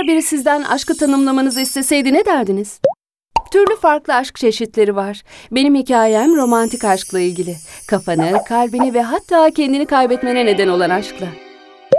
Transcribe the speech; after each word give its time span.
Eğer 0.00 0.06
biri 0.06 0.22
sizden 0.22 0.62
aşkı 0.62 0.96
tanımlamanızı 0.96 1.60
isteseydi 1.60 2.12
ne 2.12 2.24
derdiniz? 2.24 2.80
Türlü 3.52 3.76
farklı 3.76 4.14
aşk 4.14 4.36
çeşitleri 4.36 4.96
var. 4.96 5.22
Benim 5.52 5.74
hikayem 5.74 6.36
romantik 6.36 6.84
aşkla 6.84 7.20
ilgili. 7.20 7.56
Kafanı, 7.88 8.44
kalbini 8.48 8.94
ve 8.94 9.02
hatta 9.02 9.50
kendini 9.50 9.86
kaybetmene 9.86 10.46
neden 10.46 10.68
olan 10.68 10.90
aşkla. 10.90 11.26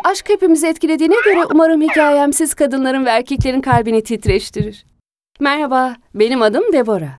Aşk 0.05 0.29
hepimizi 0.29 0.67
etkilediğine 0.67 1.15
göre 1.25 1.45
umarım 1.53 1.81
hikayem 1.81 2.33
siz 2.33 2.53
kadınların 2.53 3.05
ve 3.05 3.09
erkeklerin 3.09 3.61
kalbini 3.61 4.03
titreştirir. 4.03 4.85
Merhaba, 5.39 5.95
benim 6.15 6.41
adım 6.41 6.73
Deborah. 6.73 7.17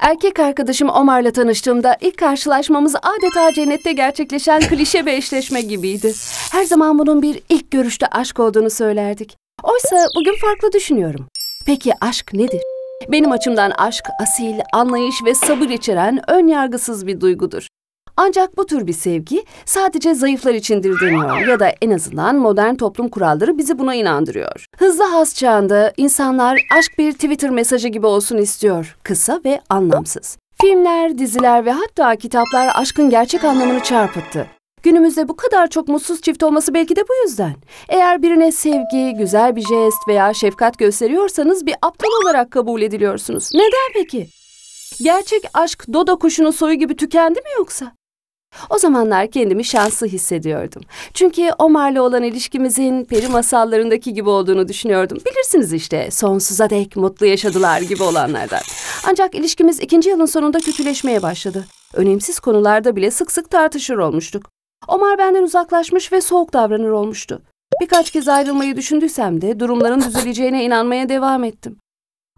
Erkek 0.00 0.40
arkadaşım 0.40 0.88
Omar'la 0.88 1.30
tanıştığımda 1.30 1.96
ilk 2.00 2.18
karşılaşmamız 2.18 2.96
adeta 2.96 3.52
cennette 3.52 3.92
gerçekleşen 3.92 4.60
klişe 4.60 5.06
bir 5.06 5.12
eşleşme 5.12 5.62
gibiydi. 5.62 6.12
Her 6.52 6.64
zaman 6.64 6.98
bunun 6.98 7.22
bir 7.22 7.40
ilk 7.48 7.70
görüşte 7.70 8.06
aşk 8.06 8.40
olduğunu 8.40 8.70
söylerdik. 8.70 9.41
Oysa 9.62 10.06
bugün 10.16 10.34
farklı 10.36 10.72
düşünüyorum. 10.72 11.26
Peki 11.66 11.92
aşk 12.00 12.34
nedir? 12.34 12.60
Benim 13.08 13.32
açımdan 13.32 13.70
aşk 13.70 14.04
asil, 14.22 14.54
anlayış 14.72 15.14
ve 15.24 15.34
sabır 15.34 15.68
içeren 15.68 16.30
ön 16.30 16.46
yargısız 16.46 17.06
bir 17.06 17.20
duygudur. 17.20 17.66
Ancak 18.16 18.56
bu 18.56 18.66
tür 18.66 18.86
bir 18.86 18.92
sevgi 18.92 19.44
sadece 19.64 20.14
zayıflar 20.14 20.54
içindir 20.54 21.00
deniyor 21.00 21.46
ya 21.46 21.60
da 21.60 21.72
en 21.82 21.90
azından 21.90 22.36
modern 22.36 22.74
toplum 22.74 23.08
kuralları 23.08 23.58
bizi 23.58 23.78
buna 23.78 23.94
inandırıyor. 23.94 24.66
Hızlı 24.78 25.04
has 25.04 25.34
çağında 25.34 25.92
insanlar 25.96 26.60
aşk 26.78 26.98
bir 26.98 27.12
Twitter 27.12 27.50
mesajı 27.50 27.88
gibi 27.88 28.06
olsun 28.06 28.36
istiyor. 28.36 28.96
Kısa 29.02 29.40
ve 29.44 29.60
anlamsız. 29.68 30.38
Filmler, 30.60 31.18
diziler 31.18 31.64
ve 31.64 31.72
hatta 31.72 32.16
kitaplar 32.16 32.68
aşkın 32.74 33.10
gerçek 33.10 33.44
anlamını 33.44 33.80
çarpıttı. 33.80 34.46
Günümüzde 34.82 35.28
bu 35.28 35.36
kadar 35.36 35.66
çok 35.66 35.88
mutsuz 35.88 36.20
çift 36.22 36.42
olması 36.42 36.74
belki 36.74 36.96
de 36.96 37.00
bu 37.00 37.12
yüzden. 37.24 37.54
Eğer 37.88 38.22
birine 38.22 38.52
sevgi, 38.52 39.14
güzel 39.18 39.56
bir 39.56 39.62
jest 39.62 40.08
veya 40.08 40.34
şefkat 40.34 40.78
gösteriyorsanız 40.78 41.66
bir 41.66 41.74
aptal 41.82 42.08
olarak 42.22 42.50
kabul 42.50 42.82
ediliyorsunuz. 42.82 43.50
Neden 43.54 43.92
peki? 43.94 44.28
Gerçek 45.02 45.42
aşk 45.54 45.84
dodo 45.92 46.18
kuşunun 46.18 46.50
soyu 46.50 46.74
gibi 46.74 46.96
tükendi 46.96 47.38
mi 47.38 47.48
yoksa? 47.58 47.92
O 48.70 48.78
zamanlar 48.78 49.30
kendimi 49.30 49.64
şanslı 49.64 50.06
hissediyordum. 50.06 50.82
Çünkü 51.14 51.50
Omar'la 51.58 52.02
olan 52.02 52.22
ilişkimizin 52.22 53.04
peri 53.04 53.28
masallarındaki 53.28 54.14
gibi 54.14 54.28
olduğunu 54.28 54.68
düşünüyordum. 54.68 55.18
Bilirsiniz 55.26 55.72
işte 55.72 56.10
sonsuza 56.10 56.70
dek 56.70 56.96
mutlu 56.96 57.26
yaşadılar 57.26 57.80
gibi 57.80 58.02
olanlardan. 58.02 58.60
Ancak 59.08 59.34
ilişkimiz 59.34 59.80
ikinci 59.80 60.10
yılın 60.10 60.26
sonunda 60.26 60.58
kötüleşmeye 60.58 61.22
başladı. 61.22 61.64
Önemsiz 61.94 62.40
konularda 62.40 62.96
bile 62.96 63.10
sık 63.10 63.32
sık 63.32 63.50
tartışır 63.50 63.96
olmuştuk. 63.96 64.51
Omar 64.88 65.18
benden 65.18 65.42
uzaklaşmış 65.42 66.12
ve 66.12 66.20
soğuk 66.20 66.52
davranır 66.52 66.88
olmuştu. 66.88 67.42
Birkaç 67.80 68.10
kez 68.10 68.28
ayrılmayı 68.28 68.76
düşündüysem 68.76 69.40
de 69.40 69.60
durumların 69.60 70.00
düzeleceğine 70.00 70.64
inanmaya 70.64 71.08
devam 71.08 71.44
ettim. 71.44 71.78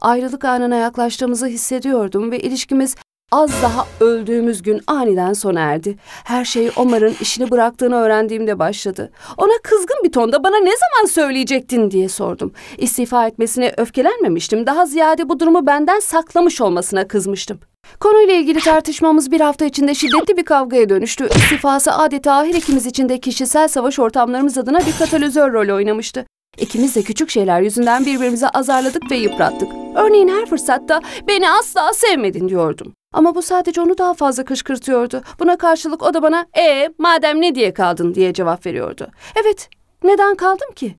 Ayrılık 0.01 0.45
anına 0.45 0.77
yaklaştığımızı 0.77 1.47
hissediyordum 1.47 2.31
ve 2.31 2.41
ilişkimiz 2.41 2.97
az 3.35 3.63
daha 3.63 3.87
öldüğümüz 4.01 4.63
gün 4.63 4.81
aniden 4.87 5.33
sona 5.33 5.61
erdi. 5.61 5.97
Her 6.25 6.45
şey 6.45 6.71
Omar'ın 6.77 7.15
işini 7.21 7.51
bıraktığını 7.51 7.97
öğrendiğimde 7.97 8.59
başladı. 8.59 9.11
Ona 9.37 9.53
kızgın 9.63 9.97
bir 10.05 10.13
tonda 10.13 10.45
bana 10.45 10.57
ne 10.57 10.71
zaman 10.71 11.07
söyleyecektin 11.09 11.91
diye 11.91 12.09
sordum. 12.09 12.53
İstifa 12.79 13.27
etmesine 13.27 13.75
öfkelenmemiştim. 13.77 14.67
Daha 14.67 14.87
ziyade 14.87 15.29
bu 15.29 15.41
durumu 15.41 15.67
benden 15.67 16.01
saklamış 16.01 16.61
olmasına 16.61 17.09
kızmıştım. 17.09 17.61
Konuyla 18.01 18.35
ilgili 18.35 18.61
tartışmamız 18.61 19.31
bir 19.31 19.41
hafta 19.41 19.65
içinde 19.65 19.95
şiddetli 19.95 20.37
bir 20.37 20.45
kavgaya 20.45 20.89
dönüştü. 20.89 21.29
İstifası 21.37 21.93
adeta 21.93 22.45
her 22.45 22.55
ikimiz 22.55 22.87
için 22.87 23.09
de 23.09 23.21
kişisel 23.21 23.69
savaş 23.69 23.99
ortamlarımız 23.99 24.59
adına 24.59 24.79
bir 24.79 24.99
katalizör 24.99 25.53
rolü 25.53 25.73
oynamıştı. 25.73 26.27
İkimiz 26.59 26.97
de 26.97 27.03
küçük 27.03 27.31
şeyler 27.31 27.61
yüzünden 27.61 28.07
birbirimizi 28.07 28.49
azarladık 28.49 29.11
ve 29.11 29.17
yıprattık. 29.17 29.69
Örneğin 29.95 30.29
her 30.29 30.47
fırsatta 30.47 31.01
beni 31.29 31.51
asla 31.51 31.93
sevmedin 31.93 32.49
diyordum. 32.49 32.93
Ama 33.15 33.35
bu 33.35 33.43
sadece 33.43 33.81
onu 33.81 33.99
daha 33.99 34.15
fazla 34.15 34.45
kışkırtıyordu. 34.45 35.23
Buna 35.41 35.57
karşılık 35.57 36.03
o 36.03 36.15
da 36.15 36.23
bana 36.23 36.47
e 36.59 36.89
madem 36.99 37.41
ne 37.41 37.55
diye 37.55 37.75
kaldın 37.75 38.15
diye 38.15 38.33
cevap 38.33 38.67
veriyordu. 38.67 39.07
Evet 39.43 39.69
neden 40.05 40.35
kaldım 40.35 40.69
ki? 40.77 40.95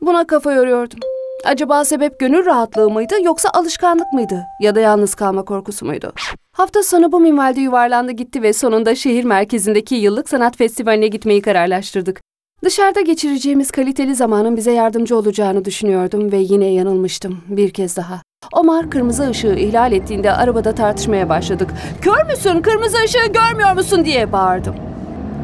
Buna 0.00 0.26
kafa 0.26 0.52
yoruyordum. 0.52 0.98
Acaba 1.44 1.84
sebep 1.84 2.20
gönül 2.20 2.46
rahatlığı 2.46 2.90
mıydı 2.90 3.14
yoksa 3.22 3.48
alışkanlık 3.52 4.12
mıydı? 4.12 4.42
Ya 4.60 4.74
da 4.74 4.80
yalnız 4.80 5.14
kalma 5.14 5.44
korkusu 5.44 5.86
muydu? 5.86 6.12
Hafta 6.56 6.82
sonu 6.82 7.12
bu 7.12 7.20
minvalde 7.20 7.60
yuvarlandı 7.60 8.12
gitti 8.12 8.42
ve 8.42 8.52
sonunda 8.52 8.94
şehir 8.94 9.24
merkezindeki 9.24 9.94
yıllık 9.94 10.28
sanat 10.28 10.56
festivaline 10.56 11.06
gitmeyi 11.08 11.42
kararlaştırdık. 11.42 12.20
Dışarıda 12.64 13.00
geçireceğimiz 13.00 13.70
kaliteli 13.70 14.14
zamanın 14.14 14.56
bize 14.56 14.72
yardımcı 14.72 15.16
olacağını 15.16 15.64
düşünüyordum 15.64 16.32
ve 16.32 16.36
yine 16.36 16.66
yanılmıştım 16.66 17.40
bir 17.48 17.70
kez 17.70 17.96
daha. 17.96 18.22
Omar 18.52 18.90
kırmızı 18.90 19.30
ışığı 19.30 19.54
ihlal 19.54 19.92
ettiğinde 19.92 20.32
arabada 20.32 20.74
tartışmaya 20.74 21.28
başladık. 21.28 21.70
Kör 22.00 22.26
müsün, 22.26 22.60
kırmızı 22.62 22.96
ışığı 23.04 23.32
görmüyor 23.32 23.72
musun 23.74 24.04
diye 24.04 24.32
bağırdım. 24.32 24.74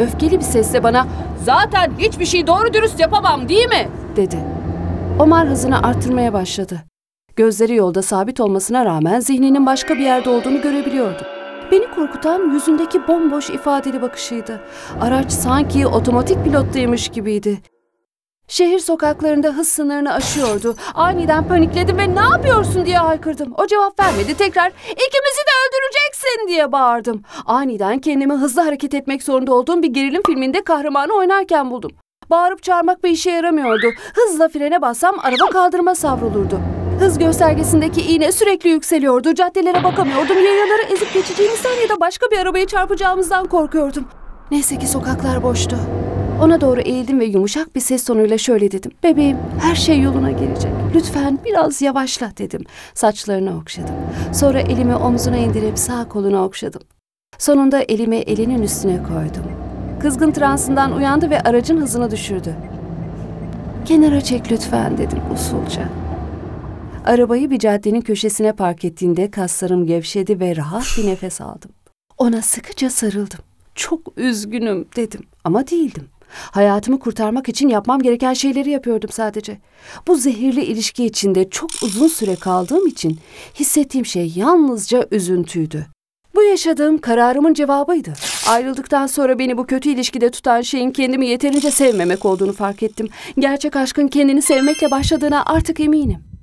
Öfkeli 0.01 0.39
bir 0.39 0.45
sesle 0.45 0.83
bana 0.83 1.07
zaten 1.45 1.93
hiçbir 1.99 2.27
şey 2.27 2.47
doğru 2.47 2.75
dürüst 2.75 3.01
yapamam 3.01 3.49
değil 3.49 3.69
mi 3.69 3.89
dedi. 4.17 4.37
Omar 5.21 5.49
hızını 5.49 5.83
arttırmaya 5.83 6.33
başladı. 6.33 6.83
Gözleri 7.37 7.75
yolda 7.75 8.03
sabit 8.03 8.41
olmasına 8.41 8.85
rağmen 8.85 9.21
zihninin 9.21 9.67
başka 9.67 9.95
bir 9.95 10.05
yerde 10.05 10.31
olduğunu 10.31 10.63
görebiliyordum. 10.63 11.27
Beni 11.73 11.91
korkutan 11.95 12.51
yüzündeki 12.53 13.09
bomboş 13.09 13.51
ifadeli 13.51 14.03
bakışıydı. 14.03 14.61
Araç 15.01 15.33
sanki 15.33 15.87
otomatik 15.87 16.45
pilottaymış 16.45 17.09
gibiydi. 17.09 17.59
Şehir 18.49 18.79
sokaklarında 18.79 19.49
hız 19.49 19.69
sınırını 19.69 20.13
aşıyordu. 20.13 20.77
Aniden 20.95 21.49
panikledim 21.49 21.99
ve 21.99 22.15
ne 22.15 22.21
yapıyorsun 22.21 22.87
diye 22.87 22.99
haykırdım. 22.99 23.55
O 23.59 23.67
cevap 23.67 24.01
vermedi. 24.01 24.37
Tekrar 24.37 24.69
ikimizi 24.91 25.43
de 25.47 25.53
öldüreceksin 25.67 26.49
diye 26.49 26.73
bağırdım. 26.73 27.23
Aniden 27.47 27.99
kendimi 27.99 28.35
hızlı 28.35 28.63
hareket 28.63 28.95
etmek 28.95 29.23
zorunda 29.23 29.55
olduğum 29.55 29.83
bir 29.83 29.89
gerilim 29.89 30.23
filminde 30.27 30.65
kahramanı 30.65 31.13
oynarken 31.13 31.71
buldum. 31.71 31.91
Bağırıp 32.31 32.63
çağırmak 32.63 33.05
bir 33.05 33.11
işe 33.11 33.31
yaramıyordu. 33.31 33.87
Hızla 34.15 34.49
frene 34.49 34.83
bassam 34.83 35.17
araba 35.23 35.51
kaldırıma 35.51 35.95
savrulurdu. 35.95 36.61
Hız 37.01 37.19
göstergesindeki 37.19 38.01
iğne 38.03 38.33
sürekli 38.33 38.71
yükseliyordu. 38.71 39.35
Caddelere 39.35 39.85
bakamıyordum. 39.85 40.37
Yayaları 40.37 40.83
ezip 40.83 41.15
geçeceğimizden 41.15 41.75
ya 41.83 41.89
da 41.89 42.01
başka 42.01 42.27
bir 42.31 42.39
arabaya 42.39 42.67
çarpacağımızdan 42.67 43.47
korkuyordum. 43.49 44.05
Neyse 44.51 44.79
ki 44.79 44.87
sokaklar 44.87 45.43
boştu. 45.43 45.77
Ona 46.41 46.61
doğru 46.61 46.81
eğildim 46.81 47.21
ve 47.21 47.25
yumuşak 47.25 47.75
bir 47.75 47.81
ses 47.81 48.05
tonuyla 48.05 48.39
şöyle 48.39 48.73
dedim. 48.73 48.93
Bebeğim 49.03 49.37
her 49.61 49.75
şey 49.75 50.01
yoluna 50.01 50.31
girecek. 50.31 50.73
Lütfen 50.95 51.39
biraz 51.45 51.83
yavaşla 51.83 52.33
dedim. 52.39 52.65
Saçlarını 52.95 53.59
okşadım. 53.59 53.95
Sonra 54.33 54.61
elimi 54.61 54.95
omzuna 54.97 55.37
indirip 55.37 55.79
sağ 55.79 56.09
kolunu 56.09 56.45
okşadım. 56.45 56.83
Sonunda 57.39 57.83
elimi 57.83 58.17
elinin 58.17 58.63
üstüne 58.63 59.03
koydum. 59.03 59.53
Kızgın 60.01 60.33
transından 60.33 60.93
uyandı 60.97 61.31
ve 61.31 61.41
aracın 61.41 61.81
hızını 61.81 62.11
düşürdü. 62.11 62.57
Kenara 63.85 64.21
çek 64.21 64.53
lütfen 64.53 64.99
dedim 64.99 65.19
usulca. 65.35 65.89
Arabayı 67.07 67.51
bir 67.51 67.59
caddenin 67.59 68.01
köşesine 68.01 68.53
park 68.53 68.85
ettiğinde 68.85 69.31
kaslarım 69.31 69.87
gevşedi 69.87 70.41
ve 70.41 70.57
rahat 70.57 70.85
bir 70.99 71.07
nefes 71.07 71.41
aldım. 71.41 71.71
Ona 72.19 72.43
sıkıca 72.43 72.91
sarıldım. 72.91 73.41
Çok 73.75 74.01
üzgünüm 74.17 74.87
dedim 74.97 75.21
ama 75.45 75.67
değildim. 75.67 76.09
Hayatımı 76.31 76.99
kurtarmak 76.99 77.49
için 77.49 77.69
yapmam 77.69 78.03
gereken 78.03 78.33
şeyleri 78.33 78.71
yapıyordum 78.71 79.11
sadece. 79.13 79.59
Bu 80.07 80.17
zehirli 80.17 80.65
ilişki 80.65 81.05
içinde 81.05 81.51
çok 81.51 81.71
uzun 81.83 82.09
süre 82.09 82.37
kaldığım 82.37 82.87
için 82.87 83.19
hissettiğim 83.55 84.07
şey 84.07 84.33
yalnızca 84.37 85.07
üzüntüydü. 85.11 85.87
Bu 86.35 86.43
yaşadığım 86.43 86.99
kararımın 86.99 87.55
cevabıydı. 87.55 88.13
Ayrıldıktan 88.49 89.07
sonra 89.07 89.39
beni 89.39 89.59
bu 89.59 89.67
kötü 89.67 89.89
ilişkide 89.89 90.31
tutan 90.31 90.61
şeyin 90.61 90.91
kendimi 90.91 91.27
yeterince 91.27 91.71
sevmemek 91.71 92.25
olduğunu 92.25 92.53
fark 92.53 92.83
ettim. 92.83 93.09
Gerçek 93.39 93.77
aşkın 93.77 94.09
kendini 94.09 94.43
sevmekle 94.43 94.91
başladığına 94.91 95.45
artık 95.45 95.81
eminim. 95.81 96.36